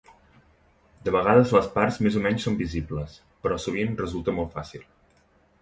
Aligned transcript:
De 1.07 1.13
vegades 1.15 1.53
les 1.57 1.67
parts 1.75 2.01
més 2.07 2.17
o 2.21 2.23
menys 2.25 2.47
són 2.49 2.57
visibles, 2.63 3.21
però 3.45 3.61
sovint 3.67 3.95
resulta 4.03 4.37
molt 4.39 4.55
fàcil. 4.57 4.91